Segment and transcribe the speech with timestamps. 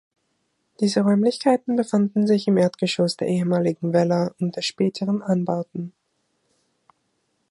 [0.79, 5.93] Diese Räumlichkeiten befanden sich im Erdgeschoss der ehemaligen Villa und der späteren Anbauten.